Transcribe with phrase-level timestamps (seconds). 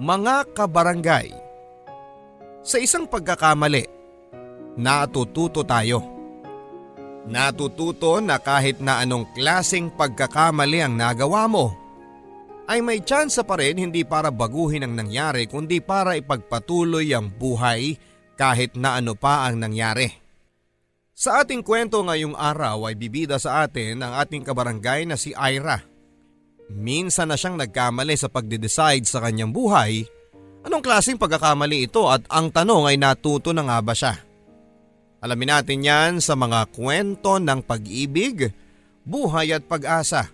[0.00, 1.28] Mga kabarangay,
[2.64, 3.84] sa isang pagkakamali,
[4.80, 6.00] natututo tayo.
[7.28, 11.76] Natututo na kahit na anong klaseng pagkakamali ang nagawa mo,
[12.64, 18.00] ay may tsansa pa rin hindi para baguhin ang nangyari kundi para ipagpatuloy ang buhay
[18.40, 20.08] kahit na ano pa ang nangyari.
[21.12, 25.89] Sa ating kwento ngayong araw ay bibida sa atin ang ating kabarangay na si Ira.
[26.70, 30.06] Minsan na siyang nagkamali sa pagde-decide sa kanyang buhay.
[30.62, 34.14] Anong klaseng pagkakamali ito at ang tanong ay natuto na nga ba siya?
[35.20, 38.54] Alamin natin yan sa mga kwento ng pag-ibig,
[39.02, 40.30] buhay at pag-asa.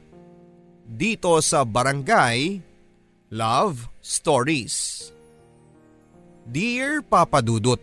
[0.87, 2.63] Dito sa Barangay
[3.35, 5.09] Love Stories.
[6.47, 7.83] Dear Papa Dudut,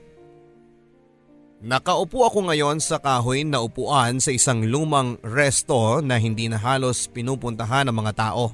[1.63, 7.08] Nakaupo ako ngayon sa kahoy na upuan sa isang lumang resto na hindi na halos
[7.08, 8.52] pinupuntahan ng mga tao.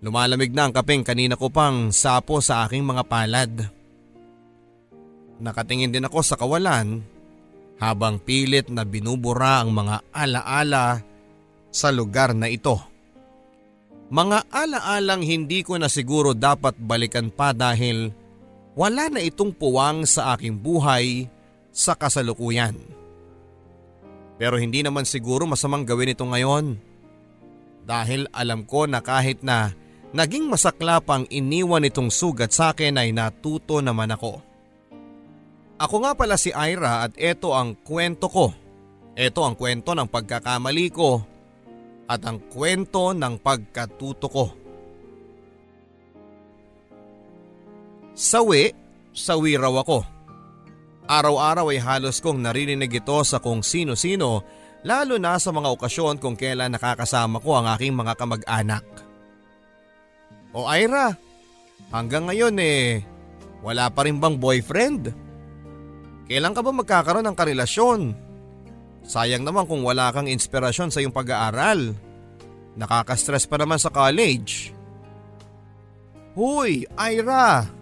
[0.00, 3.52] Lumalamig na ang kapeng kanina ko pang sapo sa aking mga palad.
[5.36, 7.04] Nakatingin din ako sa kawalan
[7.76, 11.04] habang pilit na binubura ang mga alaala
[11.68, 12.80] sa lugar na ito.
[14.08, 18.24] Mga alaalang hindi ko na siguro dapat balikan pa dahil
[18.76, 21.26] wala na itong puwang sa aking buhay
[21.72, 22.76] sa kasalukuyan.
[24.36, 26.76] Pero hindi naman siguro masamang gawin ito ngayon.
[27.88, 29.72] Dahil alam ko na kahit na
[30.12, 34.44] naging masaklap ang iniwan itong sugat sa akin ay natuto naman ako.
[35.80, 38.52] Ako nga pala si Ira at ito ang kwento ko.
[39.16, 41.24] Ito ang kwento ng pagkakamali ko
[42.04, 44.46] at ang kwento ng pagkatuto ko.
[48.16, 48.72] Sawi,
[49.12, 50.00] sawi raw ako.
[51.04, 54.40] Araw-araw ay halos kong narinig ito sa kung sino-sino
[54.88, 58.86] lalo na sa mga okasyon kung kailan nakakasama ko ang aking mga kamag-anak.
[60.56, 61.12] O Ira,
[61.92, 63.04] hanggang ngayon eh,
[63.60, 65.12] wala pa rin bang boyfriend?
[66.24, 68.00] Kailan ka ba magkakaroon ng karelasyon?
[69.04, 71.92] Sayang naman kung wala kang inspirasyon sa iyong pag-aaral.
[72.80, 74.72] Nakaka-stress pa naman sa college.
[76.32, 77.75] Huy, Ira!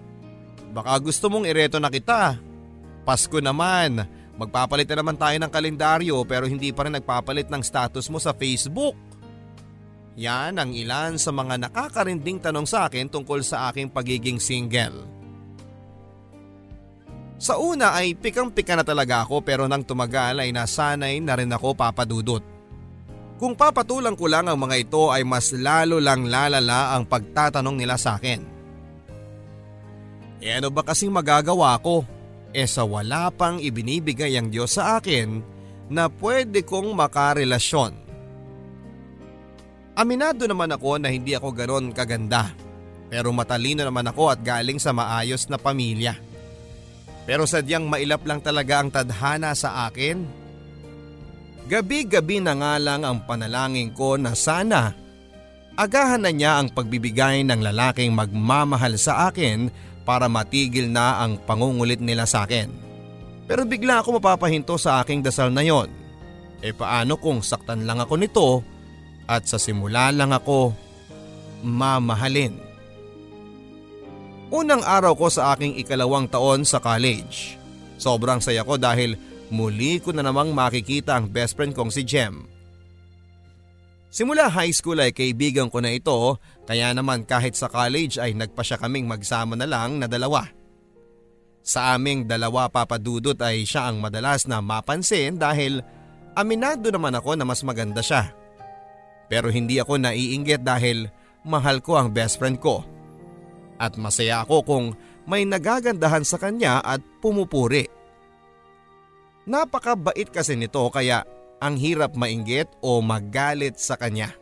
[0.75, 2.35] Baka gusto mong ireto na kita.
[3.07, 4.03] Pasko naman,
[4.35, 8.35] magpapalit na naman tayo ng kalendaryo pero hindi pa rin nagpapalit ng status mo sa
[8.35, 8.99] Facebook.
[10.19, 15.07] Yan ang ilan sa mga nakakarinding tanong sa akin tungkol sa aking pagiging single.
[17.39, 21.75] Sa una ay pikang-pika na talaga ako pero nang tumagal ay nasanay na rin ako
[21.75, 22.43] papadudot.
[23.39, 27.99] Kung papatulang ko lang ang mga ito ay mas lalo lang lalala ang pagtatanong nila
[27.99, 28.54] sa akin.
[30.43, 32.03] E ano ba kasing magagawa ko?
[32.55, 35.43] E sa wala pang ibinibigay ang Diyos sa akin
[35.91, 37.93] na pwede kong makarelasyon.
[39.95, 42.51] Aminado naman ako na hindi ako ganon kaganda.
[43.11, 46.19] Pero matalino naman ako at galing sa maayos na pamilya.
[47.25, 50.27] Pero sadyang mailap lang talaga ang tadhana sa akin.
[51.71, 55.05] Gabi-gabi na nga lang ang panalangin ko na sana
[55.75, 59.71] agahan na niya ang pagbibigay ng lalaking magmamahal sa akin
[60.05, 62.69] para matigil na ang pangungulit nila sa akin.
[63.45, 65.89] Pero bigla ako mapapahinto sa aking dasal na yon.
[66.65, 68.49] E paano kung saktan lang ako nito
[69.29, 70.73] at sa simula lang ako
[71.65, 72.57] mamahalin.
[74.53, 77.59] Unang araw ko sa aking ikalawang taon sa college.
[77.99, 79.17] Sobrang saya ko dahil
[79.49, 82.54] muli ko na namang makikita ang best friend kong si Jem.
[84.15, 86.39] Simula high school ay kaibigan ko na ito
[86.71, 90.47] kaya naman kahit sa college ay nagpa siya kaming magsama na lang na dalawa.
[91.67, 95.83] Sa aming dalawa papadudot ay siya ang madalas na mapansin dahil
[96.39, 98.31] aminado naman ako na mas maganda siya.
[99.27, 101.11] Pero hindi ako naiinggit dahil
[101.43, 102.87] mahal ko ang best friend ko.
[103.83, 104.87] At masaya ako kung
[105.27, 107.91] may nagagandahan sa kanya at pumupuri.
[109.51, 111.27] Napakabait kasi nito kaya
[111.65, 114.37] ang hirap mainggit o magalit sa kanya.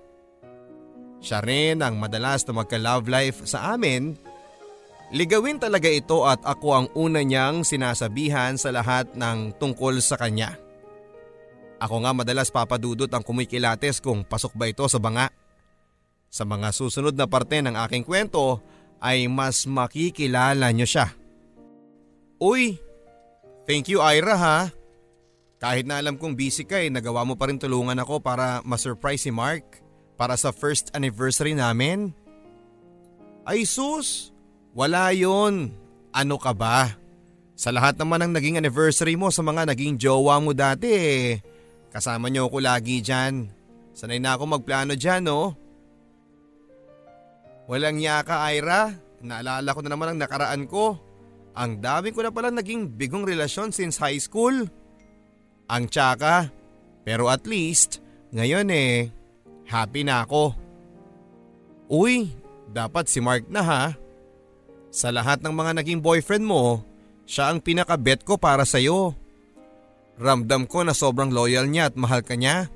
[1.22, 4.19] Siya rin ang madalas na magka-love life sa amin.
[5.15, 10.59] Ligawin talaga ito at ako ang una niyang sinasabihan sa lahat ng tungkol sa kanya.
[11.78, 15.30] Ako nga madalas papadudot ang kumikilates kung pasok ba ito sa banga.
[16.27, 18.59] Sa mga susunod na parte ng aking kwento
[18.98, 21.07] ay mas makikilala niyo siya.
[22.42, 22.83] Uy,
[23.71, 24.59] thank you Ira ha.
[25.62, 29.22] Kahit na alam kong busy ka eh, nagawa mo pa rin tulungan ako para ma-surprise
[29.22, 29.78] si Mark
[30.18, 32.10] para sa first anniversary namin.
[33.47, 34.34] Ay sus,
[34.74, 35.70] wala yon.
[36.10, 36.98] Ano ka ba?
[37.54, 41.38] Sa lahat naman ng naging anniversary mo sa mga naging jowa mo dati eh.
[41.94, 43.47] Kasama niyo ako lagi dyan.
[43.94, 45.54] Sanay na ako magplano dyan no?
[47.70, 48.91] Walang niya ka Ira.
[49.22, 50.98] naalala ko na naman ang nakaraan ko.
[51.54, 54.66] Ang dami ko na palang naging bigong relasyon since high school.
[55.72, 56.53] Ang tsaka,
[57.01, 58.04] pero at least,
[58.36, 59.09] ngayon eh,
[59.65, 60.53] happy na ako.
[61.89, 62.28] Uy,
[62.69, 63.84] dapat si Mark na ha.
[64.92, 66.84] Sa lahat ng mga naging boyfriend mo,
[67.24, 69.16] siya ang pinaka-bet ko para sa'yo.
[70.21, 72.68] Ramdam ko na sobrang loyal niya at mahal ka niya.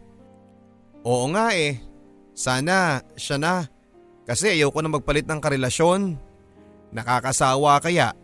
[1.05, 1.77] Oo nga eh,
[2.33, 3.55] sana siya na.
[4.25, 6.17] Kasi ayoko na magpalit ng karelasyon.
[6.97, 8.17] Nakakasawa kaya.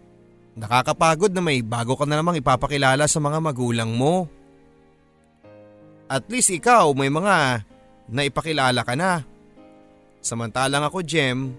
[0.56, 4.26] Nakakapagod na may bago ka na namang ipapakilala sa mga magulang mo.
[6.12, 7.64] At least ikaw may mga
[8.12, 9.24] naipakilala ka na.
[10.20, 11.56] Samantalang ako, Jem,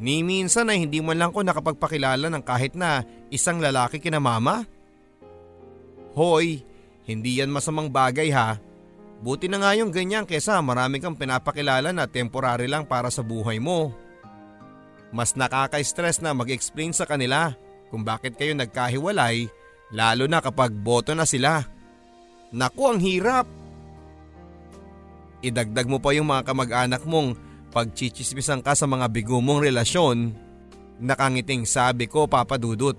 [0.00, 4.64] Ni minsan ay hindi man lang ko nakapagpakilala ng kahit na isang lalaki kina mama.
[6.16, 6.64] Hoy,
[7.04, 8.56] hindi yan masamang bagay ha.
[9.20, 13.60] Buti na nga yung ganyan kesa marami kang pinapakilala na temporary lang para sa buhay
[13.60, 13.92] mo.
[15.12, 17.52] Mas nakaka-stress na mag-explain sa kanila
[17.92, 19.52] kung bakit kayo nagkahiwalay
[19.92, 21.60] lalo na kapag boto na sila.
[22.56, 23.59] Naku ang hirap.
[25.40, 30.34] Idagdag mo pa yung mga kamag-anak mong Pagchichismisan ka sa mga bigo mong relasyon,
[30.98, 32.98] nakangiting sabi ko papadudot.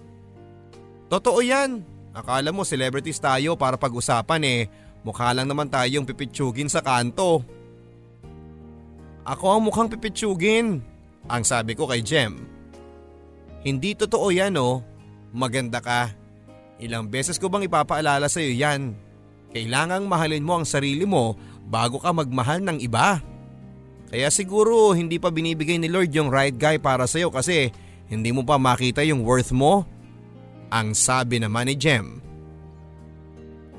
[1.11, 1.83] Totoo yan.
[2.15, 4.61] Akala mo celebrities tayo para pag-usapan eh.
[5.03, 7.43] Mukha lang naman tayong pipitsugin sa kanto.
[9.27, 10.79] Ako ang mukhang pipitsugin,
[11.27, 12.39] ang sabi ko kay Jem.
[13.67, 14.79] Hindi totoo yan oh.
[15.35, 16.15] Maganda ka.
[16.79, 18.95] Ilang beses ko bang ipapaalala sa iyo yan?
[19.51, 21.35] Kailangang mahalin mo ang sarili mo
[21.67, 23.21] bago ka magmahal ng iba.
[24.11, 27.71] Kaya siguro hindi pa binibigay ni Lord yung right guy para sa'yo kasi
[28.11, 29.87] hindi mo pa makita yung worth mo.
[30.71, 32.19] Ang sabi naman ni Jem.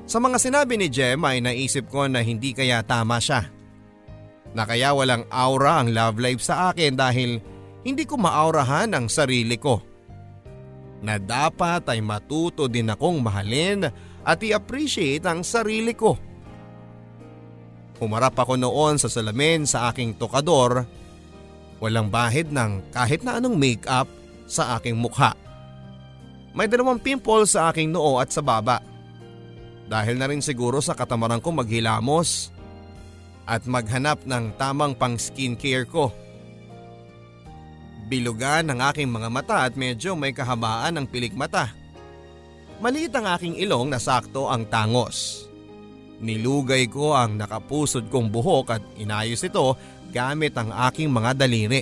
[0.09, 3.45] Sa mga sinabi ni Jem ay naisip ko na hindi kaya tama siya.
[4.53, 7.41] Na kaya walang aura ang love life sa akin dahil
[7.85, 9.81] hindi ko maaurahan ang sarili ko.
[11.03, 13.85] Na dapat ay matuto din akong mahalin
[14.23, 16.15] at i-appreciate ang sarili ko.
[18.03, 20.83] Humarap ako noon sa salamin sa aking tokador.
[21.79, 24.11] Walang bahid ng kahit na anong make-up
[24.43, 25.31] sa aking mukha.
[26.51, 28.83] May dalawang pimple sa aking noo at sa baba.
[29.87, 32.51] Dahil na rin siguro sa katamaran ko maghilamos
[33.47, 36.11] at maghanap ng tamang pang skincare ko.
[38.11, 41.71] Bilugan ang aking mga mata at medyo may kahabaan ng pilik mata.
[42.83, 45.47] Maliit ang aking ilong na sakto ang tangos.
[46.21, 49.73] Nilugay ko ang nakapusod kong buhok at inayos ito
[50.13, 51.81] gamit ang aking mga daliri.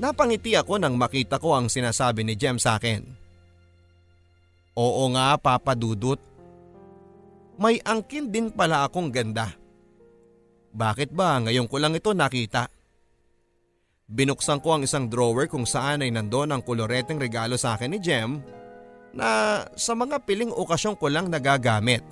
[0.00, 3.04] Napangiti ako nang makita ko ang sinasabi ni Jem sa akin.
[4.80, 6.16] Oo nga Papa Dudut.
[7.60, 9.52] May angkin din pala akong ganda.
[10.72, 12.72] Bakit ba ngayon ko lang ito nakita?
[14.10, 18.00] Binuksan ko ang isang drawer kung saan ay nandoon ang koloreteng regalo sa akin ni
[18.00, 18.40] Jem
[19.14, 22.02] na sa mga piling okasyon ko lang nagagamit.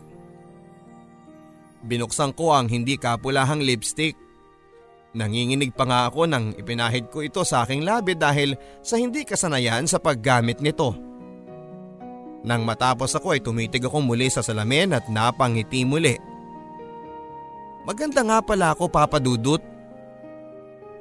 [1.85, 4.19] Binuksan ko ang hindi kapulahang lipstick.
[5.15, 9.87] Nanginginig pa nga ako nang ipinahid ko ito sa aking labi dahil sa hindi kasanayan
[9.87, 10.93] sa paggamit nito.
[12.45, 16.15] Nang matapos ako ay tumitig ako muli sa salamin at napangiti muli.
[17.89, 19.63] Maganda nga pala ako papadudot.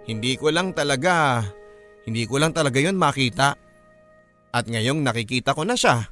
[0.07, 1.43] Hindi ko lang talaga,
[2.07, 3.59] hindi ko lang talaga yon makita.
[4.55, 6.07] At ngayong nakikita ko na siya,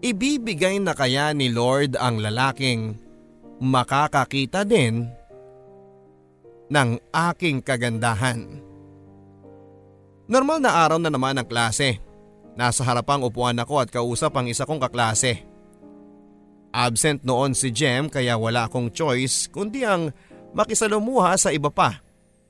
[0.00, 3.05] ibibigay na kaya ni Lord ang lalaking
[3.62, 5.08] makakakita din
[6.66, 8.42] ng aking kagandahan.
[10.26, 12.02] Normal na araw na naman ang klase.
[12.58, 15.44] Nasa harapang upuan ako at kausap ang isa kong kaklase.
[16.74, 20.10] Absent noon si Jem kaya wala akong choice kundi ang
[20.56, 22.00] makisalumuha sa iba pa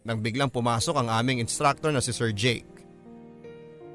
[0.06, 2.66] nang biglang pumasok ang aming instructor na si Sir Jake.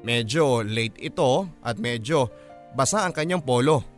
[0.04, 2.28] Medyo late ito at medyo
[2.76, 3.91] basa ang kanyang polo.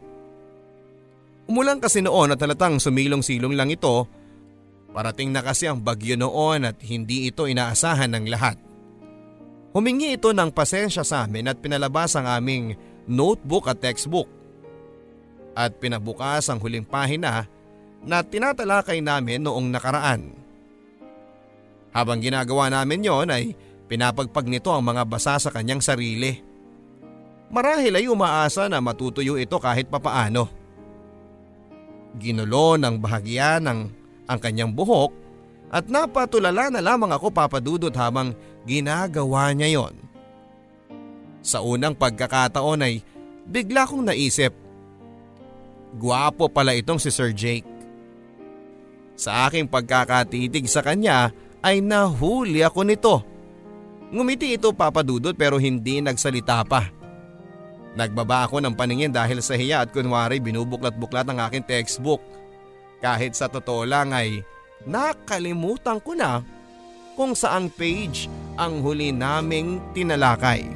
[1.45, 4.09] Umulan kasi noon at halatang sumilong-silong lang ito.
[4.95, 8.57] Parating na kasi ang bagyo noon at hindi ito inaasahan ng lahat.
[9.75, 12.79] Humingi ito ng pasensya sa amin at pinalabas ang aming
[13.11, 14.31] notebook at textbook.
[15.53, 17.51] At pinabukas ang huling pahina
[18.07, 20.31] na tinatalakay namin noong nakaraan.
[21.91, 23.55] Habang ginagawa namin yon ay
[23.87, 26.39] pinapagpag nito ang mga basa sa kanyang sarili.
[27.51, 30.64] Marahil ay umaasa na matutuyo ito kahit papaano.
[32.15, 33.79] Ginulo ng bahagya ng
[34.25, 35.13] ang kanyang buhok
[35.75, 39.95] at napatulala na lamang ako papadudot habang ginagawa niya yon.
[41.45, 42.95] Sa unang pagkakataon ay
[43.45, 44.55] bigla kong naisip,
[45.95, 47.67] Guwapo pala itong si Sir Jake.
[49.15, 51.31] Sa aking pagkakatitig sa kanya
[51.63, 53.17] ay nahuli ako nito.
[54.11, 56.91] Ngumiti ito papadudot pero hindi nagsalita pa.
[57.95, 62.19] Nagbaba ako ng paningin dahil sa hiya at kunwari binubuklat-buklat ang aking textbook.
[62.99, 64.43] Kahit sa totoo lang ay
[64.83, 66.43] nakalimutan ko na
[67.15, 68.27] kung saang page
[68.59, 70.67] ang huli naming tinalakay.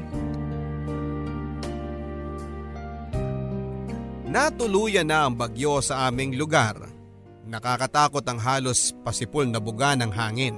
[4.29, 6.79] Natuluyan na ang bagyo sa aming lugar.
[7.49, 10.55] Nakakatakot ang halos pasipol na buga ng hangin.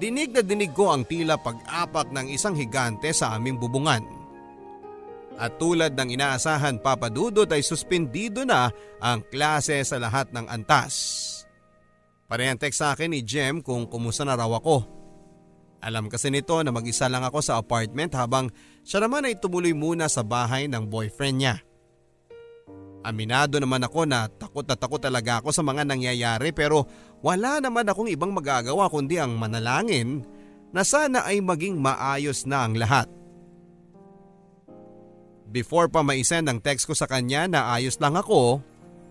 [0.00, 4.13] Dinig na dinig ko ang tila pag-apak ng isang higante sa aming bubungan.
[5.34, 8.70] At tulad ng inaasahan papadudot ay suspendido na
[9.02, 10.94] ang klase sa lahat ng antas.
[12.30, 14.86] Parehang text sa akin ni Jem kung kumusta na raw ako.
[15.84, 18.48] Alam kasi nito na mag-isa lang ako sa apartment habang
[18.80, 21.56] siya naman ay tumuloy muna sa bahay ng boyfriend niya.
[23.04, 26.88] Aminado naman ako na takot na takot talaga ako sa mga nangyayari pero
[27.20, 30.24] wala naman akong ibang magagawa kundi ang manalangin
[30.72, 33.04] na sana ay maging maayos na ang lahat.
[35.54, 38.58] Before pa maisend ang text ko sa kanya na ayos lang ako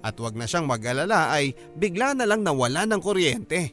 [0.03, 3.71] at wag na siyang mag-alala ay bigla na lang nawala ng kuryente.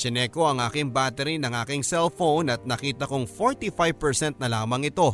[0.00, 5.12] Chineko ang aking battery ng aking cellphone at nakita kong 45% na lamang ito.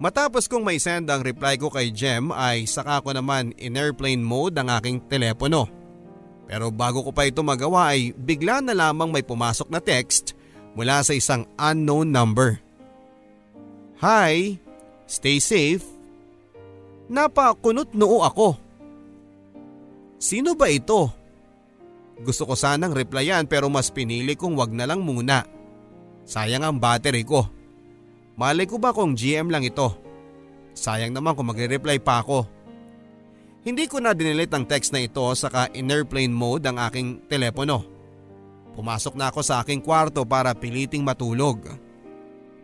[0.00, 4.24] Matapos kong may send ang reply ko kay Jem ay saka ko naman in airplane
[4.24, 5.68] mode ang aking telepono.
[6.48, 10.32] Pero bago ko pa ito magawa ay bigla na lamang may pumasok na text
[10.72, 12.69] mula sa isang unknown number.
[14.00, 14.56] Hi,
[15.04, 15.84] stay safe.
[17.12, 18.56] Napakunot noo ako.
[20.16, 21.12] Sino ba ito?
[22.24, 25.44] Gusto ko sanang replyan pero mas pinili kong wag na lang muna.
[26.24, 27.44] Sayang ang battery ko.
[28.40, 29.92] Malay ko ba kung GM lang ito?
[30.72, 32.48] Sayang naman kung magre-reply pa ako.
[33.68, 37.84] Hindi ko na dinilit ang text na ito saka in airplane mode ang aking telepono.
[38.72, 41.89] Pumasok na ako sa aking kwarto para piliting matulog.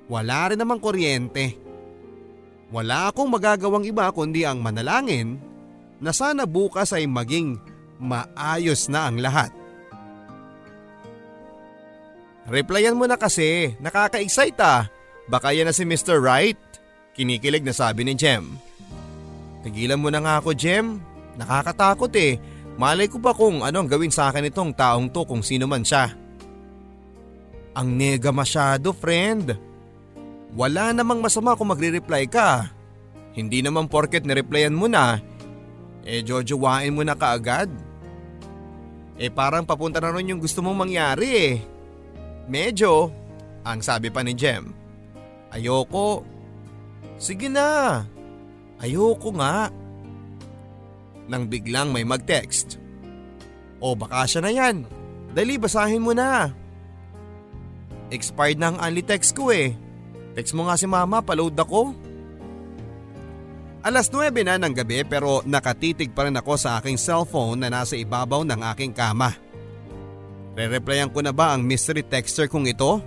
[0.06, 1.58] Wala rin namang kuryente.
[2.70, 5.38] Wala akong magagawang iba kundi ang manalangin
[6.02, 7.58] na sana bukas ay maging
[8.02, 9.50] maayos na ang lahat.
[12.46, 14.86] Replyan mo na kasi, nakaka-excite ah.
[15.26, 16.22] Baka yan na si Mr.
[16.22, 16.58] Right?
[17.18, 18.54] Kinikilig na sabi ni Jem.
[19.66, 21.02] Tigilan mo na nga ako Jem.
[21.34, 22.38] Nakakatakot eh.
[22.78, 25.82] Malay ko pa kung ano ang gawin sa akin itong taong to kung sino man
[25.82, 26.14] siya.
[27.75, 29.65] Ang nega masyado friend.
[30.55, 32.71] Wala namang masama kung magre-reply ka.
[33.35, 35.21] Hindi naman porket nireplyan mo na,
[36.07, 37.69] eh jojowain mo na kaagad.
[39.17, 41.55] Eh parang papunta na ron yung gusto mong mangyari eh.
[42.47, 43.11] Medyo,
[43.67, 44.71] ang sabi pa ni Jem.
[45.50, 46.23] Ayoko.
[47.19, 48.05] Sige na.
[48.79, 49.73] Ayoko nga.
[51.26, 52.79] Nang biglang may mag-text.
[53.83, 54.87] O baka siya na yan.
[55.35, 56.53] Dali basahin mo na.
[58.12, 59.75] Expired na ang only text ko eh.
[60.37, 61.97] Text mo nga si mama, paload ako.
[63.81, 67.97] Alas 9 na ng gabi pero nakatitig pa rin ako sa aking cellphone na nasa
[67.97, 69.33] ibabaw ng aking kama.
[70.52, 73.00] Re-replyan ko na ba ang mystery texter kong ito?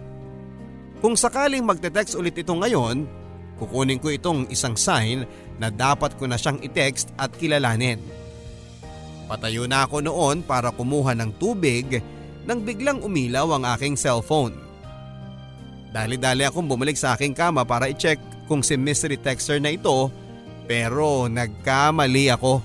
[1.06, 3.06] Kung sakaling magte-text ulit ito ngayon,
[3.62, 5.28] kukunin ko itong isang sign
[5.62, 8.02] na dapat ko na siyang i-text at kilalanin.
[9.30, 12.02] Patayo na ako noon para kumuha ng tubig
[12.50, 14.69] nang biglang umilaw ang aking cellphone.
[15.90, 20.14] Dali-dali akong bumalik sa aking kama para i-check kung si mystery texter na ito
[20.70, 22.62] pero nagkamali ako.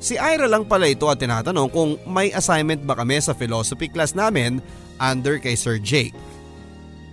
[0.00, 4.16] Si Ira lang pala ito at tinatanong kung may assignment ba kami sa philosophy class
[4.16, 4.60] namin
[5.00, 6.16] under kay Sir Jake.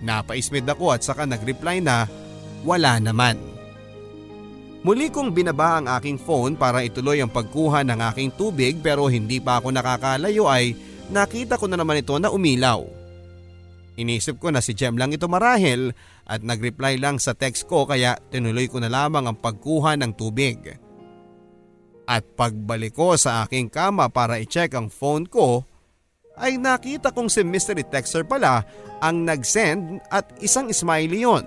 [0.00, 2.08] Napaismid ako at saka nagreply na
[2.64, 3.36] wala naman.
[4.82, 9.38] Muli kong binaba ang aking phone para ituloy ang pagkuha ng aking tubig pero hindi
[9.38, 10.74] pa ako nakakalayo ay
[11.06, 13.01] nakita ko na naman ito na umilaw.
[13.92, 15.92] Inisip ko na si Jem lang ito marahil
[16.24, 20.80] at nagreply lang sa text ko kaya tinuloy ko na lamang ang pagkuha ng tubig.
[22.08, 25.68] At pagbalik ko sa aking kama para i-check ang phone ko
[26.40, 28.64] ay nakita kong si mystery texter pala
[29.04, 31.44] ang nag-send at isang smiley yon.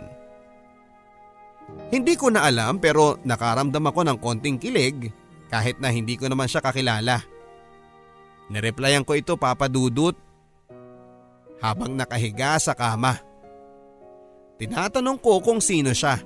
[1.89, 5.09] Hindi ko na alam pero nakaramdam ako ng konting kilig
[5.49, 7.25] kahit na hindi ko naman siya kakilala.
[8.53, 10.13] Nireplyan ko ito papadudot
[11.65, 13.17] habang nakahiga sa kama.
[14.61, 16.21] Tinatanong ko kung sino siya.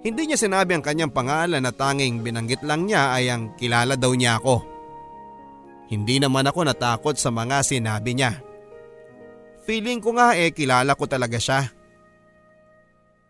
[0.00, 4.14] Hindi niya sinabi ang kanyang pangalan na tanging binanggit lang niya ay ang kilala daw
[4.16, 4.64] niya ako.
[5.90, 8.38] Hindi naman ako natakot sa mga sinabi niya.
[9.68, 11.68] Feeling ko nga eh kilala ko talaga siya.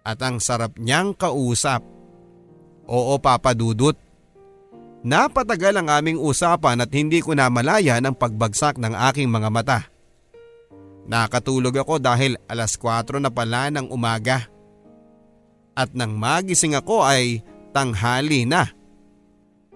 [0.07, 1.83] At ang sarap niyang kausap.
[2.87, 3.99] Oo Papa Dudut.
[5.03, 9.90] Napatagal ang aming usapan at hindi ko namalayan ang pagbagsak ng aking mga mata.
[11.11, 14.47] Nakatulog ako dahil alas 4 na pala ng umaga.
[15.75, 17.43] At nang magising ako ay
[17.75, 18.71] tanghali na.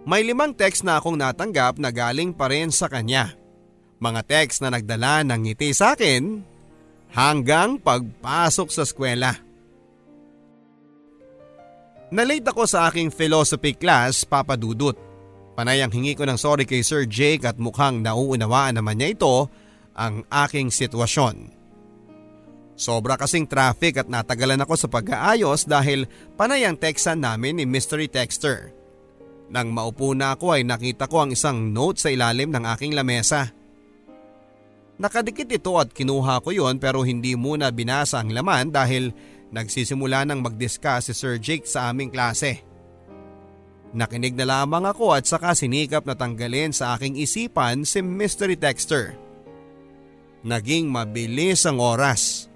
[0.06, 3.34] May limang text na akong natanggap na galing pa rin sa kanya.
[3.98, 6.38] Mga text na nagdala ng ngiti sa akin
[7.10, 9.34] hanggang pagpasok sa eskwela.
[12.14, 14.94] Nalate ako sa aking philosophy class, Papa Dudut.
[15.58, 19.50] Panay ang hingi ko ng sorry kay Sir Jake at mukhang nauunawaan naman niya ito
[19.94, 21.54] ang aking sitwasyon.
[22.74, 28.10] Sobra kasing traffic at natagalan ako sa pag-aayos dahil panay ang textan namin ni Mystery
[28.10, 28.74] Texter.
[29.46, 33.54] Nang maupo na ako ay nakita ko ang isang note sa ilalim ng aking lamesa.
[34.98, 39.14] Nakadikit ito at kinuha ko yon pero hindi muna binasa ang laman dahil
[39.54, 42.66] nagsisimula nang mag-discuss si Sir Jake sa aming klase.
[43.94, 49.23] Nakinig na lamang ako at saka sinikap na tanggalin sa aking isipan si Mystery Texter.
[50.44, 52.52] Naging mabilis ang oras.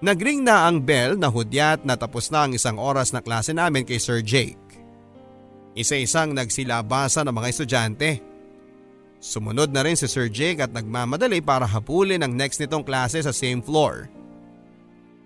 [0.00, 3.84] Nagring na ang bell na hudyat na tapos na ang isang oras na klase namin
[3.84, 4.56] kay Sir Jake.
[5.76, 8.10] Isa-isang nagsilabasa ng mga estudyante.
[9.20, 13.30] Sumunod na rin si Sir Jake at nagmamadali para hapulin ang next nitong klase sa
[13.30, 14.08] same floor.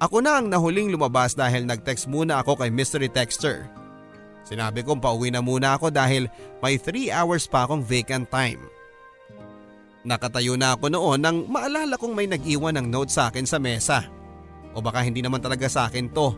[0.02, 3.70] Ako na ang nahuling lumabas dahil nag-text muna ako kay Mystery Texter.
[4.42, 6.26] Sinabi kong pauwi na muna ako dahil
[6.60, 8.60] may 3 hours pa akong vacant time.
[10.06, 14.06] Nakatayo na ako noon nang maalala kong may nag-iwan ng note sa akin sa mesa.
[14.70, 16.30] O baka hindi naman talaga sa akin to.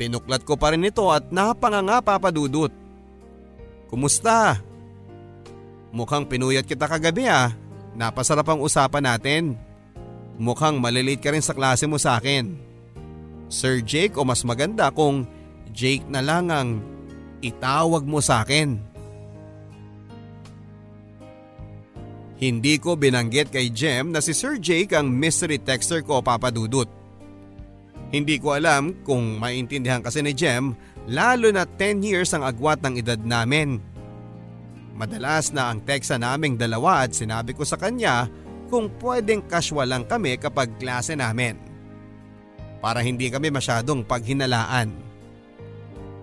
[0.00, 2.72] Binuklat ko pa rin ito at napanganga papadudot.
[3.92, 4.64] Kumusta?
[5.92, 7.52] Mukhang pinuyat kita kagabi ah.
[7.94, 9.42] Napasarap ang usapan natin.
[10.40, 12.56] Mukhang malilate ka rin sa klase mo sa akin.
[13.52, 15.28] Sir Jake o mas maganda kung
[15.70, 16.80] Jake na lang ang
[17.44, 18.93] itawag mo sa akin.
[22.44, 26.84] Hindi ko binanggit kay Jem na si Sir Jake ang mystery texter ko papadudot.
[28.12, 30.76] Hindi ko alam kung maintindihan kasi ni Jem
[31.08, 33.80] lalo na 10 years ang agwat ng edad namin.
[34.92, 38.28] Madalas na ang teksa naming dalawa at sinabi ko sa kanya
[38.68, 41.56] kung pwedeng casual lang kami kapag klase namin.
[42.84, 44.92] Para hindi kami masyadong paghinalaan.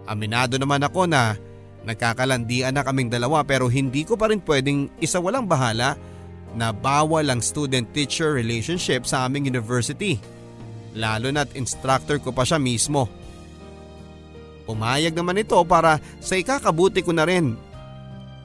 [0.06, 1.34] Aminado naman ako na
[1.82, 5.98] nagkakalandian na kaming dalawa pero hindi ko pa rin pwedeng isa walang bahala
[6.56, 10.20] na bawal ang student-teacher relationship sa aming university
[10.96, 13.08] lalo na't instructor ko pa siya mismo.
[14.68, 17.56] Pumayag naman ito para sa ikakabuti ko na rin.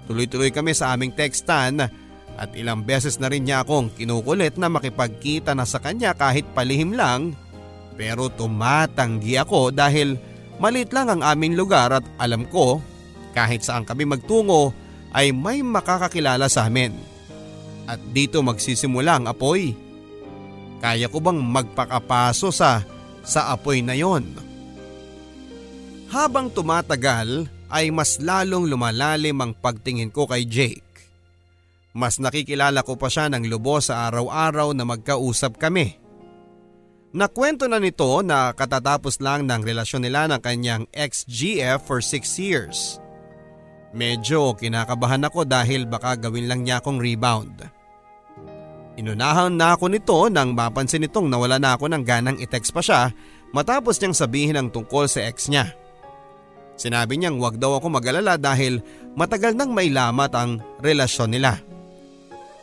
[0.06, 1.82] Tuloy-tuloy kami sa aming textan
[2.36, 6.94] at ilang beses na rin niya akong kinukulit na makipagkita na sa kanya kahit palihim
[6.94, 7.34] lang
[7.96, 10.20] pero tumatanggi ako dahil
[10.60, 12.78] malit lang ang aming lugar at alam ko
[13.32, 14.70] kahit saan kami magtungo
[15.16, 16.92] ay may makakakilala sa amin.
[17.86, 19.72] At dito magsisimula ang apoy.
[20.82, 22.82] Kaya ko bang magpakapaso sa
[23.26, 24.26] sa apoy na yon?
[26.10, 30.82] Habang tumatagal ay mas lalong lumalalim ang pagtingin ko kay Jake.
[31.96, 35.98] Mas nakikilala ko pa siya ng lubos sa araw-araw na magkausap kami.
[37.16, 43.00] Nakwento na nito na katatapos lang ng relasyon nila ng kanyang ex-GF for 6 years.
[43.96, 47.64] Medyo kinakabahan ako dahil baka gawin lang niya akong rebound.
[48.96, 53.12] Inunahan na ako nito nang mapansin nitong nawala na ako ng ganang i-text pa siya
[53.52, 55.68] matapos niyang sabihin ang tungkol sa ex niya.
[56.80, 58.80] Sinabi niyang wag daw ako magalala dahil
[59.12, 61.60] matagal nang may lamat ang relasyon nila.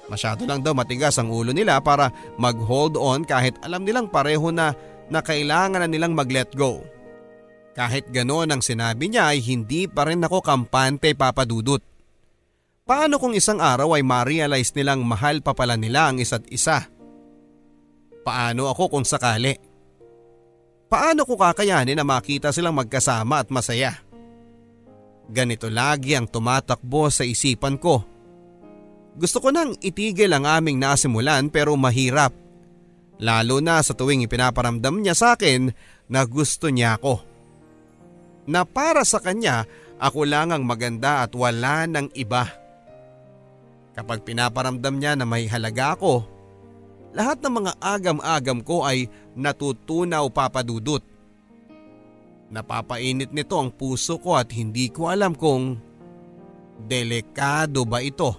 [0.09, 4.73] Masyado lang daw matigas ang ulo nila para mag-hold on kahit alam nilang pareho na
[5.13, 6.81] na kailangan na nilang mag-let go.
[7.73, 11.81] Kahit ganoon ang sinabi niya ay hindi pa rin ako kampante papadudot.
[12.83, 16.83] Paano kung isang araw ay ma-realize nilang mahal pa pala nila ang isa't isa?
[18.27, 19.55] Paano ako kung sakali?
[20.91, 24.03] Paano ko kakayanin na makita silang magkasama at masaya?
[25.31, 28.03] Ganito lagi ang tumatakbo sa isipan ko.
[29.15, 32.35] Gusto ko nang itigil ang aming nasimulan pero mahirap.
[33.23, 35.71] Lalo na sa tuwing ipinaparamdam niya sa akin
[36.11, 37.23] na gusto niya ako.
[38.51, 39.63] Na para sa kanya
[40.03, 42.62] ako lang ang maganda at wala ng iba.
[43.93, 46.25] Kapag pinaparamdam niya na may halaga ako,
[47.13, 49.05] lahat ng mga agam-agam ko ay
[49.37, 51.05] natutunaw papadudot.
[52.49, 55.77] Napapainit nito ang puso ko at hindi ko alam kung
[56.89, 58.33] delikado ba ito.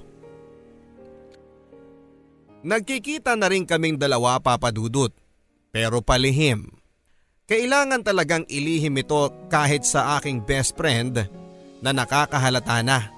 [2.67, 5.14] Nagkikita na rin kaming dalawa papadudot
[5.71, 6.71] pero palihim.
[7.45, 11.29] Kailangan talagang ilihim ito kahit sa aking best friend
[11.85, 13.13] na nakakahalata na.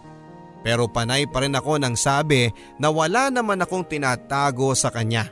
[0.67, 2.51] Pero panay pa rin ako nang sabi
[2.83, 5.31] na wala naman akong tinatago sa kanya.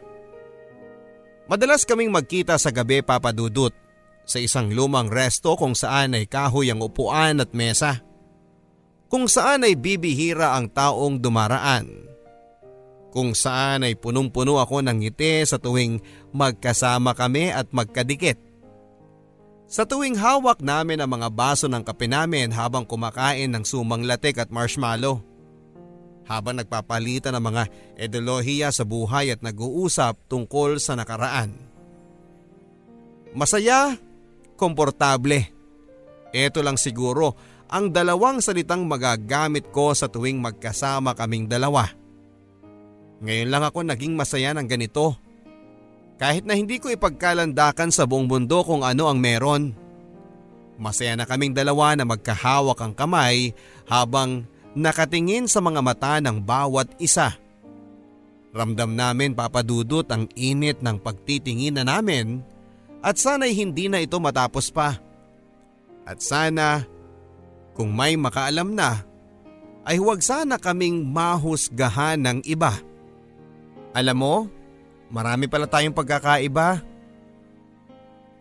[1.51, 3.75] Madalas kaming magkita sa gabi papadudot
[4.23, 7.99] sa isang lumang resto kung saan ay kahoy ang upuan at mesa.
[9.11, 11.91] Kung saan ay bibihira ang taong dumaraan.
[13.11, 15.99] Kung saan ay punong-puno ako ng ngiti sa tuwing
[16.31, 18.39] magkasama kami at magkadikit.
[19.75, 24.39] Sa tuwing hawak namin ang mga baso ng kape namin habang kumakain ng sumang latik
[24.39, 25.19] at marshmallow.
[26.31, 27.63] Habang nagpapalitan ng mga
[27.99, 31.59] ideolohiya sa buhay at nag-uusap tungkol sa nakaraan.
[33.35, 33.99] Masaya
[34.55, 35.51] komportable.
[36.31, 37.35] Ito lang siguro
[37.67, 41.91] ang dalawang salitang magagamit ko sa tuwing magkasama kaming dalawa.
[43.27, 45.19] Ngayon lang ako naging masaya ng ganito.
[46.15, 49.75] Kahit na hindi ko ipagkalandakan sa buong mundo kung ano ang meron.
[50.79, 53.55] Masaya na kaming dalawa na magkahawak ang kamay
[53.87, 57.35] habang nakatingin sa mga mata ng bawat isa.
[58.55, 62.43] Ramdam namin papadudot ang init ng pagtitingin na namin
[63.03, 64.99] at sana'y hindi na ito matapos pa.
[66.07, 66.87] At sana,
[67.75, 69.03] kung may makaalam na,
[69.85, 72.73] ay huwag sana kaming mahusgahan ng iba.
[73.93, 74.35] Alam mo,
[75.15, 76.83] marami pala tayong pagkakaiba.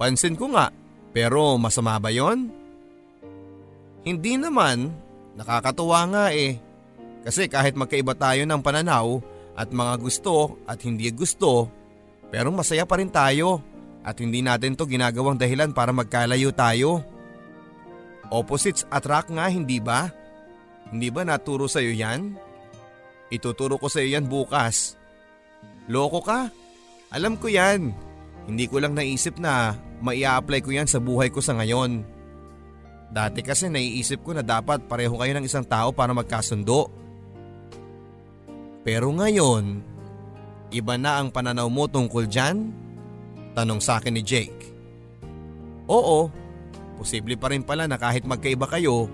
[0.02, 0.74] Pansin ko nga,
[1.14, 2.50] pero masama ba yon?
[4.02, 4.90] Hindi naman,
[5.38, 6.58] nakakatuwa nga eh.
[7.24, 9.22] Kasi kahit magkaiba tayo ng pananaw
[9.54, 11.70] at mga gusto at hindi gusto,
[12.34, 13.62] pero masaya pa rin tayo.
[14.04, 17.00] At hindi natin to ginagawang dahilan para magkalayo tayo.
[18.28, 20.12] Opposites attract nga hindi ba?
[20.92, 22.36] Hindi ba naturo sa iyo yan?
[23.32, 25.00] Ituturo ko sa iyo yan bukas.
[25.88, 26.52] Loko ka?
[27.14, 27.94] Alam ko yan.
[28.50, 32.04] Hindi ko lang naisip na maia-apply ko yan sa buhay ko sa ngayon.
[33.14, 36.90] Dati kasi naiisip ko na dapat pareho kayo ng isang tao para magkasundo.
[38.84, 39.80] Pero ngayon,
[40.74, 42.74] iba na ang pananaw mo tungkol dyan?
[43.54, 44.74] Tanong sa akin ni Jake.
[45.86, 46.28] Oo,
[46.98, 49.06] posible pa rin pala na kahit magkaiba kayo,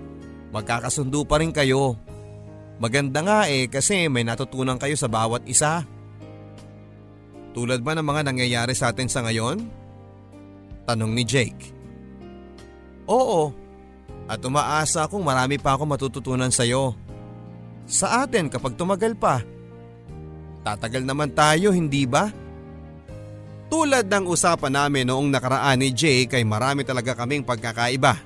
[0.55, 1.99] magkakasundo pa rin kayo.
[2.79, 5.83] Maganda nga eh kasi may natutunan kayo sa bawat isa.
[7.59, 9.67] Tulad ba ng mga nangyayari sa atin sa ngayon?
[10.87, 11.75] Tanong ni Jake.
[13.03, 13.51] Oo,
[14.31, 16.95] at umaasa akong marami pa akong matututunan sa iyo.
[17.83, 19.43] Sa atin kapag tumagal pa.
[20.63, 22.31] Tatagal naman tayo, hindi ba?
[23.67, 28.23] Tulad ng usapan namin noong nakaraan ni Jake ay marami talaga kaming pagkakaiba.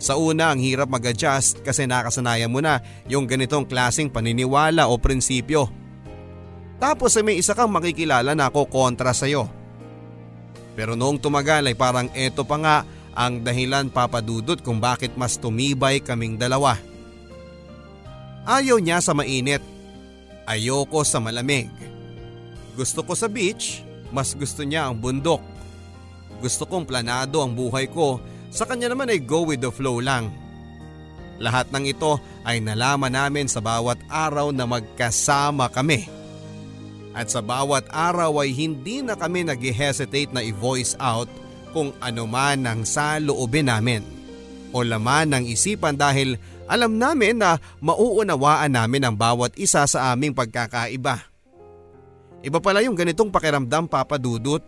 [0.00, 5.68] Sa una ang hirap mag-adjust kasi nakasanayan mo na yung ganitong klasing paniniwala o prinsipyo.
[6.76, 9.48] Tapos ay may isa kang makikilala na ako kontra sa'yo.
[10.76, 12.76] Pero noong tumagal ay parang eto pa nga
[13.16, 16.76] ang dahilan papadudot kung bakit mas tumibay kaming dalawa.
[18.44, 19.64] Ayaw niya sa mainit.
[20.44, 21.72] Ayoko sa malamig.
[22.76, 25.42] Gusto ko sa beach mas gusto niya ang bundok.
[26.38, 28.20] Gusto kong planado ang buhay ko,
[28.52, 30.30] sa kanya naman ay go with the flow lang.
[31.36, 36.08] Lahat ng ito ay nalaman namin sa bawat araw na magkasama kami.
[37.16, 41.32] At sa bawat araw ay hindi na kami nag-hesitate na i-voice out
[41.72, 44.04] kung ano man ang saloobin namin
[44.76, 46.36] o laman ng isipan dahil
[46.68, 51.24] alam namin na mauunawaan namin ang bawat isa sa aming pagkakaiba.
[52.44, 54.60] Iba pala yung ganitong pakiramdam papadudot.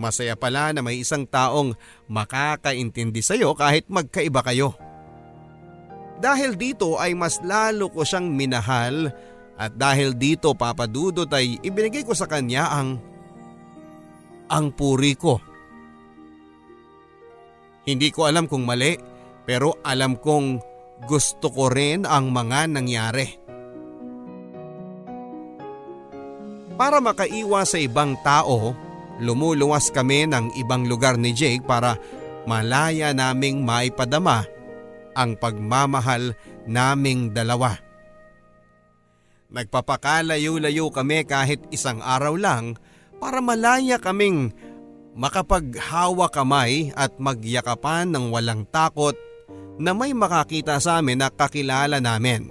[0.00, 1.76] Masaya pala na may isang taong
[2.08, 4.72] makakaintindi sa'yo kahit magkaiba kayo.
[6.24, 9.12] Dahil dito ay mas lalo ko siyang minahal
[9.60, 12.96] at dahil dito papadudot ay ibinigay ko sa kanya ang
[14.48, 15.36] ang puri ko.
[17.84, 18.96] Hindi ko alam kung mali
[19.44, 20.64] pero alam kong
[21.04, 23.28] gusto ko rin ang mga nangyari.
[26.80, 28.72] Para makaiwas sa ibang tao,
[29.20, 32.00] lumuluwas kami ng ibang lugar ni Jake para
[32.48, 34.48] malaya naming maipadama
[35.12, 36.32] ang pagmamahal
[36.64, 37.89] naming dalawa.
[39.50, 42.78] Nagpapakalayo-layo kami kahit isang araw lang
[43.18, 44.54] para malaya kaming
[45.18, 49.18] makapaghawa kamay at magyakapan ng walang takot
[49.74, 52.46] na may makakita sa amin na kakilala namin.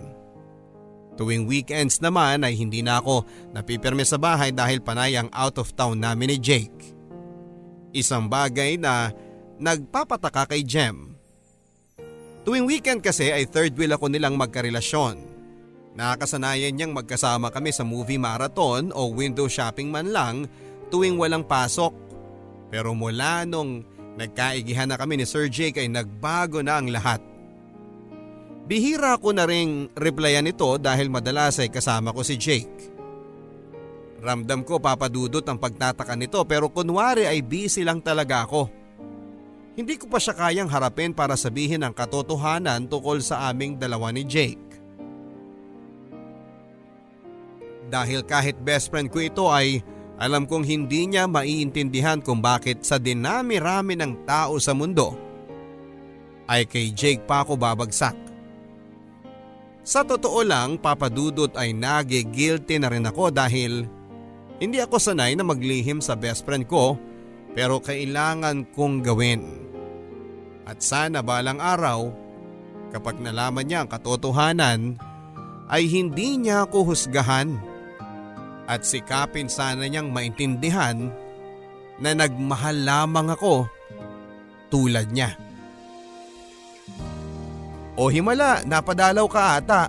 [1.16, 3.24] Tuwing weekends naman ay hindi na ako
[3.56, 6.96] napipirme sa bahay dahil panay ang out of town namin ni Jake.
[7.96, 9.12] Isang bagay na
[9.56, 11.16] nagpapataka kay Jem.
[12.48, 15.29] Tuwing weekend kasi ay third wheel ako nilang magkarelasyon.
[16.00, 20.48] Nakakasanayan niyang magkasama kami sa movie marathon o window shopping man lang
[20.88, 21.92] tuwing walang pasok.
[22.72, 23.84] Pero mula nung
[24.16, 27.20] nagkaigihan na kami ni Sir Jake ay nagbago na ang lahat.
[28.64, 32.96] Bihira ko na ring replyan ito dahil madalas ay kasama ko si Jake.
[34.24, 38.72] Ramdam ko papadudot ang pagtataka nito pero kunwari ay busy lang talaga ako.
[39.76, 44.24] Hindi ko pa siya kayang harapin para sabihin ang katotohanan tungkol sa aming dalawa ni
[44.24, 44.69] Jake.
[47.90, 49.82] Dahil kahit best friend ko ito ay
[50.22, 55.18] alam kong hindi niya maiintindihan kung bakit sa dinami-rami ng tao sa mundo
[56.50, 58.18] ay kay Jake pa ako babagsak.
[59.86, 63.86] Sa totoo lang papadudot ay nagigilty na rin ako dahil
[64.60, 67.00] hindi ako sanay na maglihim sa best friend ko
[67.54, 69.42] pero kailangan kong gawin.
[70.70, 72.12] At sana balang araw
[72.94, 75.00] kapag nalaman niya ang katotohanan
[75.70, 77.69] ay hindi niya ako husgahan
[78.70, 81.10] at sikapin sana niyang maintindihan
[81.98, 83.66] na nagmahal lamang ako
[84.70, 85.34] tulad niya.
[88.00, 89.84] O himala, napadalaw ka ata.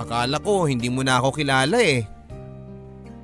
[0.00, 2.02] Akala ko hindi mo na ako kilala eh.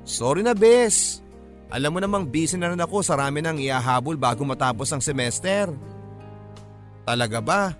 [0.07, 1.19] Sorry na bes.
[1.67, 5.67] Alam mo namang busy na rin ako sa rami ng iahabol bago matapos ang semester.
[7.03, 7.75] Talaga ba?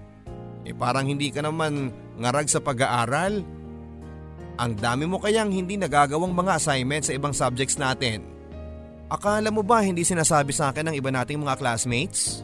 [0.68, 3.40] Eh parang hindi ka naman ngarag sa pag-aaral.
[4.58, 8.26] Ang dami mo kayang hindi nagagawang mga assignments sa ibang subjects natin.
[9.08, 12.42] Akala mo ba hindi sinasabi sa akin ng iba nating mga classmates?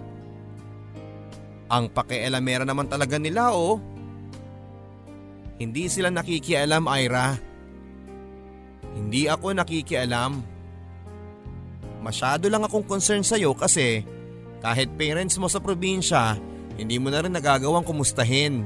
[1.74, 3.82] Ang pakialamera naman talaga nila oh.
[5.58, 7.34] Hindi sila nakikialam Ira.
[8.94, 10.54] Hindi ako nakikialam.
[12.06, 14.06] Masyado lang akong concern sa'yo kasi
[14.62, 16.38] kahit parents mo sa probinsya,
[16.78, 18.64] hindi mo na rin nagagawang kumustahin.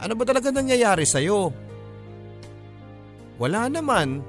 [0.00, 1.63] Ano ba talaga nangyayari sa'yo?
[3.38, 4.22] Wala naman.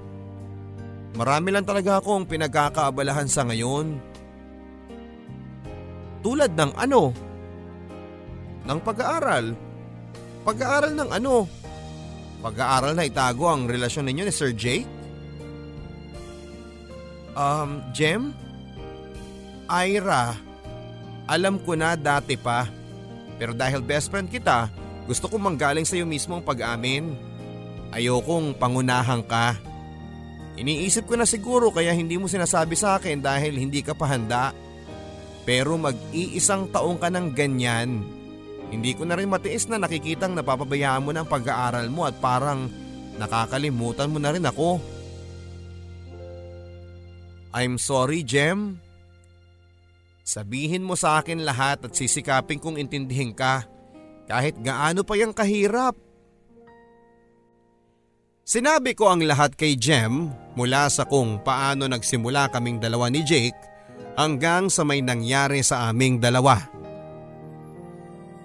[1.15, 3.95] Marami lang talaga akong pinagkakaabalahan sa ngayon.
[6.25, 7.13] Tulad ng ano?
[8.65, 9.53] Ng pag-aaral.
[10.41, 11.45] Pag-aaral ng ano?
[12.41, 14.89] Pag-aaral na itago ang relasyon ninyo ni Sir Jake?
[17.37, 18.33] Um, Jem?
[19.65, 20.33] Ira,
[21.25, 22.69] alam ko na dati pa.
[23.35, 24.69] Pero dahil best friend kita,
[25.09, 27.34] gusto kong manggaling sa iyo mismo ang pag-amin.
[27.95, 29.55] Ayokong pangunahan ka.
[30.59, 34.51] Iniisip ko na siguro kaya hindi mo sinasabi sa akin dahil hindi ka pa handa.
[35.47, 38.03] Pero mag-iisang taong ka ng ganyan.
[38.67, 42.67] Hindi ko na rin matiis na nakikitang napapabayaan mo ng pag-aaral mo at parang
[43.15, 44.83] nakakalimutan mo na rin ako.
[47.55, 48.83] I'm sorry, Jem.
[50.25, 53.63] Sabihin mo sa akin lahat at sisikapin kong intindihin ka
[54.27, 56.04] kahit gaano pa yung kahirap.
[58.45, 63.57] Sinabi ko ang lahat kay Jem mula sa kung paano nagsimula kaming dalawa ni Jake
[64.13, 66.61] hanggang sa may nangyari sa aming dalawa.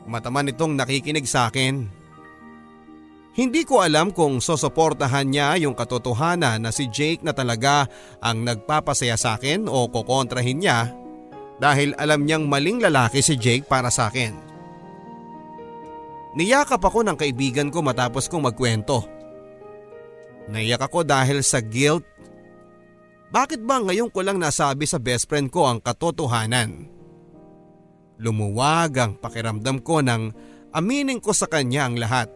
[0.09, 1.85] Mataman itong nakikinig sa akin.
[3.37, 7.85] Hindi ko alam kung sosoportahan niya yung katotohanan na si Jake na talaga
[8.25, 10.97] ang nagpapasaya sa akin o kokontrahin niya
[11.61, 14.33] dahil alam niyang maling lalaki si Jake para sa akin.
[16.41, 19.20] Niyakap ako ng kaibigan ko matapos kong magkwento.
[20.51, 22.03] Naiyak ako dahil sa guilt.
[23.31, 26.91] Bakit ba ngayon ko lang nasabi sa best friend ko ang katotohanan?
[28.19, 30.35] Lumuwag ang pakiramdam ko nang
[30.75, 32.27] aminin ko sa kanya ang lahat.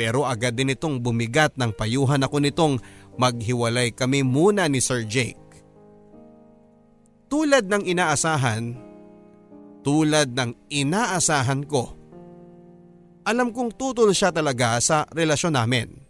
[0.00, 2.74] Pero agad din itong bumigat ng payuhan ako nitong
[3.20, 5.36] maghiwalay kami muna ni Sir Jake.
[7.28, 8.72] Tulad ng inaasahan,
[9.84, 11.92] tulad ng inaasahan ko,
[13.28, 16.07] alam kong tutol siya talaga sa relasyon namin.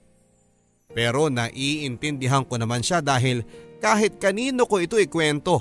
[0.89, 3.45] Pero naiintindihan ko naman siya dahil
[3.79, 5.61] kahit kanino ko ito ikwento,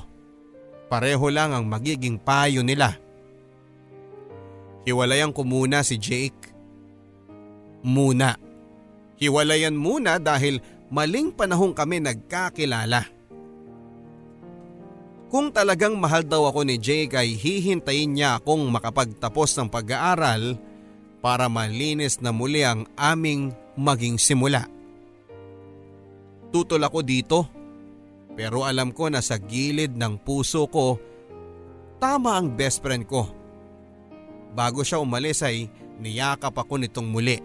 [0.87, 2.95] pareho lang ang magiging payo nila.
[4.87, 6.55] Hiwalayan ko muna si Jake.
[7.83, 8.39] Muna.
[9.19, 13.03] Hiwalayan muna dahil maling panahong kami nagkakilala.
[15.27, 20.55] Kung talagang mahal daw ako ni Jake ay hihintayin niya akong makapagtapos ng pag-aaral
[21.19, 24.76] para malinis na muli ang aming maging simula.
[26.49, 27.39] Tutol ako dito
[28.37, 31.01] pero alam ko na sa gilid ng puso ko
[31.97, 33.25] tama ang best friend ko.
[34.53, 37.41] Bago siya umalis ay niyakap ako nitong muli.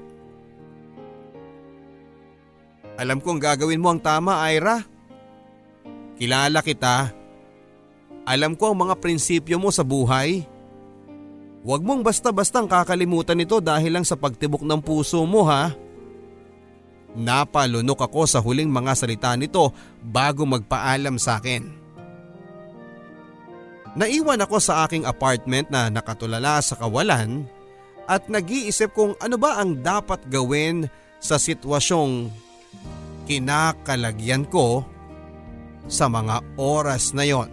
[3.00, 4.84] Alam kong gagawin mo ang tama, Ira.
[6.20, 7.08] Kilala kita.
[8.28, 10.44] Alam ko ang mga prinsipyo mo sa buhay.
[11.64, 15.72] Huwag mong basta-bastang kakalimutan ito dahil lang sa pagtibok ng puso mo ha.
[17.12, 21.68] Napalunok ako sa huling mga salita nito bago magpaalam sa akin.
[23.92, 27.44] Naiwan ako sa aking apartment na nakatulala sa kawalan
[28.08, 30.88] at nag-iisip kung ano ba ang dapat gawin
[31.20, 32.32] sa sitwasyong
[33.28, 34.80] kinakalagyan ko
[35.84, 37.52] sa mga oras na yon.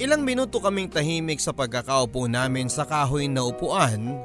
[0.00, 4.18] Ilang minuto kaming tahimik sa pagkakaupo namin sa kahoy na upuan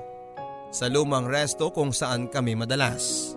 [0.75, 3.31] sa lumang resto kung saan kami madalas.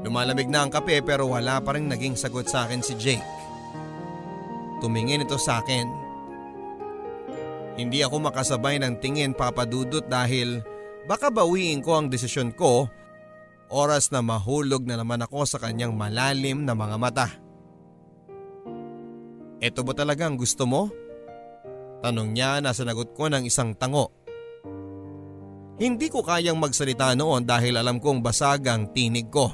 [0.00, 3.28] Lumalamig na ang kape pero wala pa rin naging sagot sa akin si Jake.
[4.80, 5.84] Tumingin ito sa akin.
[7.76, 10.64] Hindi ako makasabay ng tingin papadudot dahil
[11.04, 12.88] baka bawiin ko ang desisyon ko
[13.68, 17.28] oras na mahulog na naman ako sa kanyang malalim na mga mata.
[19.60, 20.88] Ito ba talagang gusto mo?
[22.00, 24.25] Tanong niya na sanagot ko ng isang tango.
[25.76, 29.52] Hindi ko kayang magsalita noon dahil alam kong basag ang tinig ko.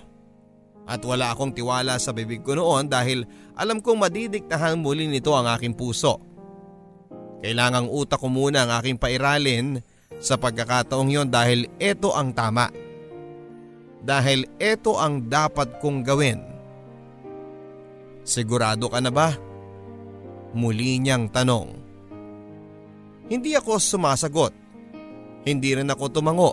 [0.87, 3.27] At wala akong tiwala sa bibig ko noon dahil
[3.59, 6.23] alam kong madidiktahan muli nito ang aking puso.
[7.43, 9.83] Kailangang utak ko muna ang aking pairalin
[10.23, 12.71] sa pagkakataong yon dahil ito ang tama.
[14.03, 16.39] Dahil ito ang dapat kong gawin.
[18.23, 19.35] Sigurado ka na ba?
[20.55, 21.69] Muli niyang tanong.
[23.27, 24.62] Hindi ako sumasagot.
[25.43, 26.53] Hindi rin ako tumango.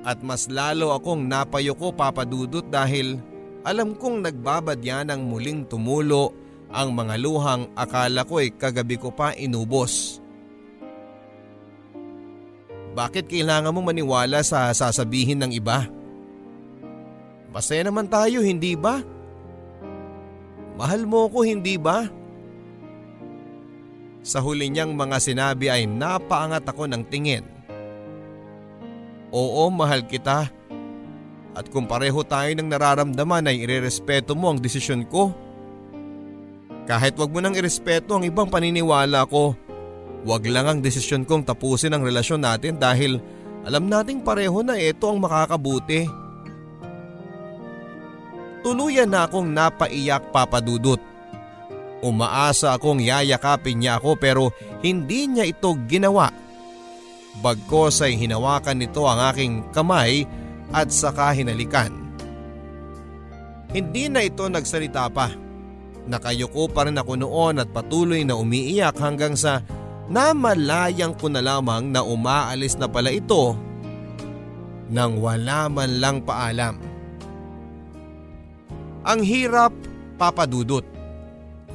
[0.00, 3.20] At mas lalo akong napayoko papadudot dahil
[3.60, 6.32] alam kong nagbabadya ng muling tumulo
[6.72, 10.22] ang mga luhang akala ko ay kagabi ko pa inubos.
[12.96, 15.86] Bakit kailangan mo maniwala sa sasabihin ng iba?
[17.50, 19.02] Masaya naman tayo, hindi ba?
[20.78, 22.06] Mahal mo ko, hindi ba?
[24.24, 27.44] Sa huli niyang mga sinabi ay napaangat ako ng tingin.
[29.30, 30.50] Oo, mahal kita.
[31.54, 35.34] At kung pareho tayo ng nararamdaman ay irerespeto mo ang desisyon ko.
[36.86, 39.54] Kahit wag mo nang irespeto ang ibang paniniwala ko,
[40.26, 43.22] wag lang ang desisyon kong tapusin ang relasyon natin dahil
[43.62, 46.08] alam nating pareho na ito ang makakabuti.
[48.60, 51.00] Tuluyan na akong napaiyak papadudot.
[52.00, 56.32] Umaasa akong yayakapin niya ako pero hindi niya ito ginawa.
[57.38, 60.26] Bagkos ay hinawakan nito ang aking kamay
[60.74, 61.94] at saka hinalikan.
[63.70, 65.30] Hindi na ito nagsalita pa.
[66.10, 69.62] Nakayuko pa rin ako noon at patuloy na umiiyak hanggang sa
[70.10, 73.54] namalayang ko na lamang na umaalis na pala ito
[74.90, 76.82] nang wala man lang paalam.
[79.06, 79.70] Ang hirap
[80.18, 80.82] papadudot.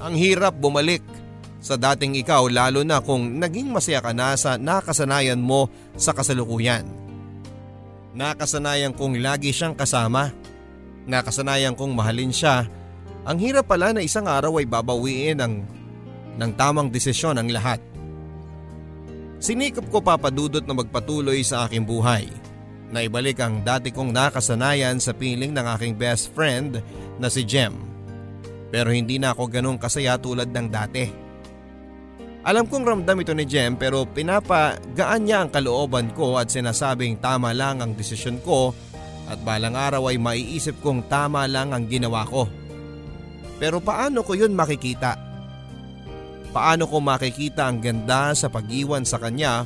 [0.04, 1.02] Ang hirap bumalik
[1.66, 5.66] sa dating ikaw lalo na kung naging masaya ka na sa nakasanayan mo
[5.98, 6.86] sa kasalukuyan.
[8.14, 10.30] Nakasanayan kong lagi siyang kasama.
[11.10, 12.70] Nakasanayan kong mahalin siya.
[13.26, 15.66] Ang hirap pala na isang araw ay babawiin ang
[16.38, 17.82] ng tamang desisyon ang lahat.
[19.42, 22.30] Sinikap ko papadudot na magpatuloy sa aking buhay.
[22.94, 26.78] Na ibalik ang dati kong nakasanayan sa piling ng aking best friend
[27.18, 27.74] na si Jem.
[28.70, 31.25] Pero hindi na ako ganong kasaya tulad ng dati.
[32.46, 37.58] Alam kong ramdam ito ni Jem pero pinapagaan niya ang kalooban ko at sinasabing tama
[37.58, 38.70] lang ang desisyon ko
[39.26, 42.46] at balang araw ay maiisip kong tama lang ang ginawa ko.
[43.58, 45.18] Pero paano ko yun makikita?
[46.54, 49.66] Paano ko makikita ang ganda sa pag-iwan sa kanya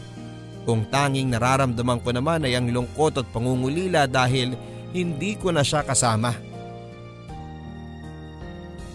[0.64, 4.56] kung tanging nararamdaman ko naman ay ang lungkot at pangungulila dahil
[4.96, 6.32] hindi ko na siya kasama?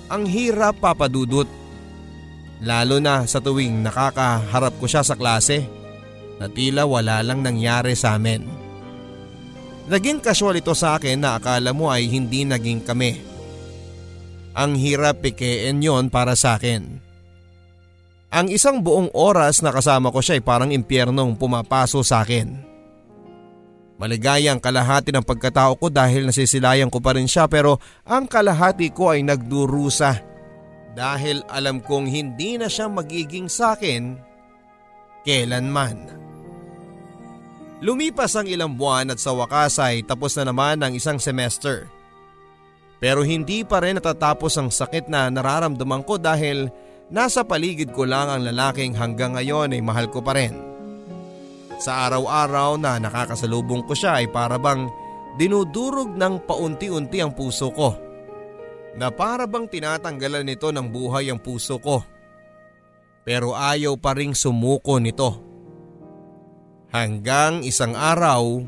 [0.09, 1.64] Ang hirap papadudot
[2.63, 5.67] Lalo na sa tuwing nakakaharap ko siya sa klase
[6.39, 8.47] na tila wala lang nangyari sa amin.
[9.91, 13.21] Naging casual ito sa akin na akala mo ay hindi naging kami.
[14.55, 17.03] Ang hirap pikein yon para sa akin.
[18.35, 22.75] Ang isang buong oras na kasama ko siya ay parang impyernong pumapaso sa akin.
[23.95, 28.91] Maligaya ang kalahati ng pagkatao ko dahil nasisilayan ko pa rin siya pero ang kalahati
[28.91, 30.34] ko ay nagdurusa
[30.95, 34.15] dahil alam kong hindi na siya magiging sa akin
[35.27, 36.23] kailanman.
[37.85, 41.91] Lumipas ang ilang buwan at sa wakas ay tapos na naman ang isang semester.
[43.03, 46.73] Pero hindi pa rin natatapos ang sakit na nararamdaman ko dahil
[47.13, 50.57] nasa paligid ko lang ang lalaking hanggang ngayon ay mahal ko pa rin.
[51.77, 54.89] Sa araw-araw na nakakasalubong ko siya ay parabang
[55.37, 58.14] dinudurog ng paunti-unti ang puso ko
[58.95, 62.03] na para bang tinatanggalan nito ng buhay ang puso ko.
[63.27, 65.41] Pero ayaw pa ring sumuko nito.
[66.95, 68.63] Hanggang isang araw,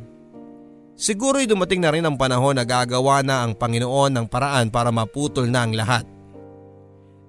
[0.99, 5.47] siguro'y dumating na rin ang panahon na gagawa na ang Panginoon ng paraan para maputol
[5.47, 6.03] na ang lahat.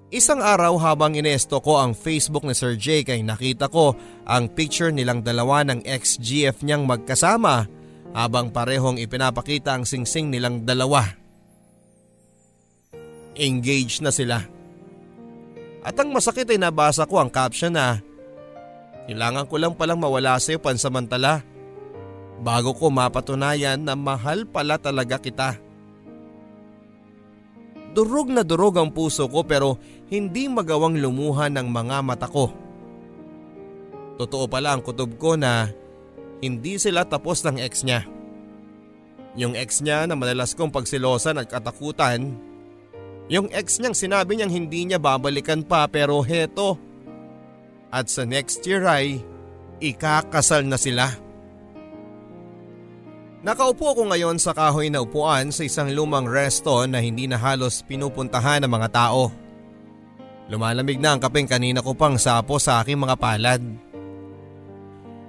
[0.08, 3.92] Isang araw habang inesto ko ang Facebook ni Sir Jake ay nakita ko
[4.24, 7.68] ang picture nilang dalawa ng ex-GF niyang magkasama
[8.16, 11.17] habang parehong ipinapakita ang singsing nilang dalawa
[13.38, 14.42] engaged na sila.
[15.80, 18.02] At ang masakit ay nabasa ko ang caption na
[19.08, 21.40] Kailangan ko lang palang mawala sa iyo pansamantala
[22.44, 25.56] bago ko mapatunayan na mahal pala talaga kita.
[27.96, 29.80] Durog na durog ang puso ko pero
[30.12, 32.52] hindi magawang lumuha ng mga mata ko.
[34.20, 35.72] Totoo pala ang kutob ko na
[36.44, 38.04] hindi sila tapos ng ex niya.
[39.40, 42.36] Yung ex niya na madalas kong pagsilosan at katakutan.
[43.28, 46.80] Yung ex niyang sinabi niyang hindi niya babalikan pa pero heto
[47.92, 49.20] at sa next year ay
[49.80, 51.12] ikakasal na sila.
[53.38, 57.86] Nakaupo ako ngayon sa kahoy na upuan sa isang lumang resto na hindi na halos
[57.86, 59.30] pinupuntahan ng mga tao.
[60.48, 63.62] Lumalamig na ang kapeng kanina ko pang sapo sa aking mga palad.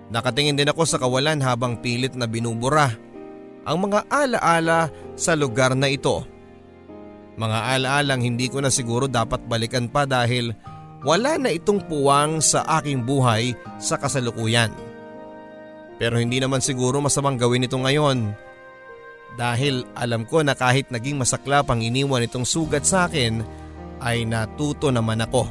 [0.10, 2.90] Nakatingin din ako sa kawalan habang pilit na binubura
[3.62, 6.26] ang mga alaala sa lugar na ito.
[7.40, 10.52] Mga alaalang hindi ko na siguro dapat balikan pa dahil
[11.08, 14.76] wala na itong puwang sa aking buhay sa kasalukuyan.
[15.96, 18.36] Pero hindi naman siguro masamang gawin ito ngayon.
[19.40, 23.40] Dahil alam ko na kahit naging masaklap ang iniwan itong sugat sa akin
[24.04, 25.48] ay natuto naman ako.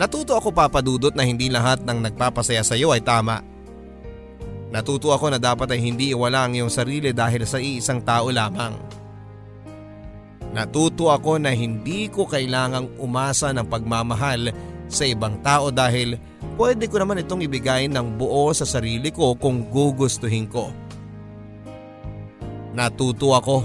[0.00, 3.44] Natuto ako papadudot na hindi lahat ng nagpapasaya sa iyo ay tama.
[4.72, 8.76] Natuto ako na dapat ay hindi iwala ang iyong sarili dahil sa iisang tao lamang.
[10.56, 14.56] Natuto ako na hindi ko kailangang umasa ng pagmamahal
[14.88, 16.16] sa ibang tao dahil
[16.56, 20.72] pwede ko naman itong ibigay ng buo sa sarili ko kung gugustuhin ko.
[22.72, 23.58] Natuto ako.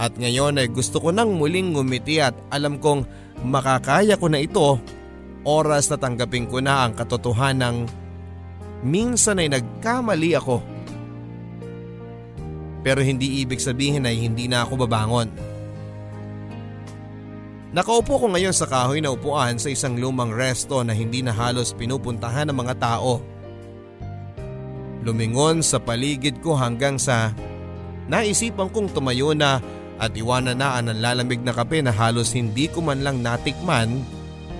[0.00, 3.04] At ngayon ay gusto ko nang muling ngumiti at alam kong
[3.44, 4.80] makakaya ko na ito
[5.44, 7.76] oras na tanggapin ko na ang katotohanan ng
[8.88, 10.64] minsan ay nagkamali ako
[12.82, 15.30] pero hindi ibig sabihin ay hindi na ako babangon.
[17.72, 21.72] Nakaupo ko ngayon sa kahoy na upuan sa isang lumang resto na hindi na halos
[21.72, 23.24] pinupuntahan ng mga tao.
[25.00, 27.32] Lumingon sa paligid ko hanggang sa
[28.12, 29.64] naisipan kong tumayo na
[29.96, 34.04] at iwanan na ang lalamig na kape na halos hindi ko man lang natikman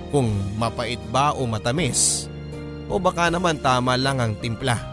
[0.08, 2.32] kung mapait ba o matamis
[2.88, 4.91] o baka naman tama lang ang timpla.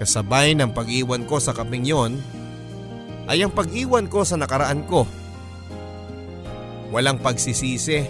[0.00, 2.16] Kasabay ng pag-iwan ko sa kaping yon
[3.28, 5.04] ay ang pag-iwan ko sa nakaraan ko.
[6.88, 8.08] Walang pagsisisi,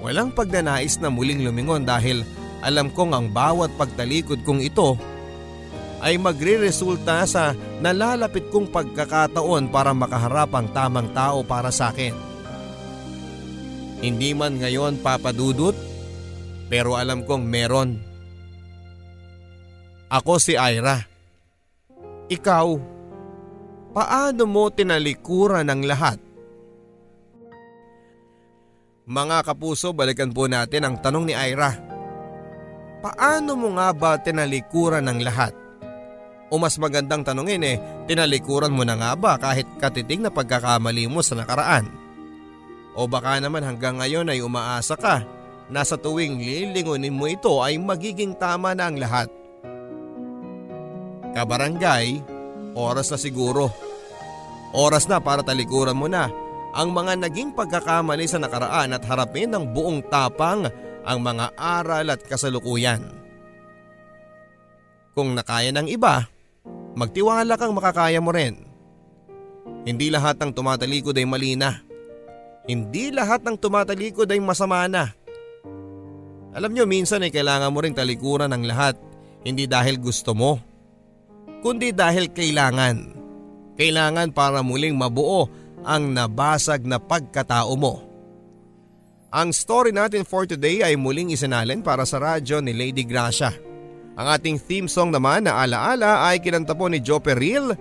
[0.00, 2.24] walang pagnanais na muling lumingon dahil
[2.64, 4.96] alam kong ang bawat pagtalikod kong ito
[6.00, 7.52] ay magre-resulta sa
[7.84, 12.16] nalalapit kong pagkakataon para makaharap ang tamang tao para sa akin.
[14.00, 15.76] Hindi man ngayon papadudot
[16.72, 18.13] pero alam kong meron.
[20.14, 21.02] Ako si Ira.
[22.30, 22.68] Ikaw,
[23.90, 26.22] paano mo tinalikuran ang lahat?
[29.10, 31.74] Mga kapuso, balikan po natin ang tanong ni Ira.
[33.02, 35.50] Paano mo nga ba tinalikuran ang lahat?
[36.46, 41.26] O mas magandang tanongin eh, tinalikuran mo na nga ba kahit katiting na pagkakamali mo
[41.26, 41.90] sa nakaraan?
[42.94, 45.26] O baka naman hanggang ngayon ay umaasa ka
[45.66, 49.43] na sa tuwing lilingunin mo ito ay magiging tama na ang lahat.
[51.34, 52.22] Kabarangay,
[52.78, 53.74] oras na siguro.
[54.70, 56.30] Oras na para talikuran mo na
[56.74, 60.66] ang mga naging pagkakamali sa nakaraan at harapin ng buong tapang
[61.02, 63.02] ang mga aral at kasalukuyan.
[65.14, 66.26] Kung nakaya ng iba,
[66.98, 68.58] magtiwala kang makakaya mo rin.
[69.86, 71.82] Hindi lahat ng tumatalikod ay mali na.
[72.66, 75.14] Hindi lahat ng tumatalikod ay masama na.
[76.54, 78.94] Alam nyo minsan ay kailangan mo ring talikuran ng lahat
[79.42, 80.73] hindi dahil gusto mo
[81.64, 83.16] kundi dahil kailangan.
[83.80, 85.48] Kailangan para muling mabuo
[85.80, 88.04] ang nabasag na pagkatao mo.
[89.32, 93.50] Ang story natin for today ay muling isinalin para sa radyo ni Lady Gracia.
[94.14, 97.74] Ang ating theme song naman na alaala ay kinanta po ni Joe Peril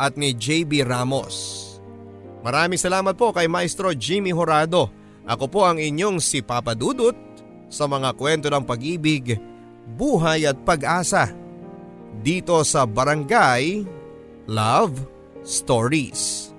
[0.00, 1.66] at ni JB Ramos.
[2.40, 4.88] Maraming salamat po kay Maestro Jimmy Horado.
[5.28, 7.12] Ako po ang inyong si Papa Dudut
[7.68, 9.36] sa mga kwento ng pag-ibig,
[10.00, 11.28] buhay at pag-asa
[12.18, 13.86] dito sa Barangay
[14.50, 14.98] Love
[15.46, 16.49] Stories.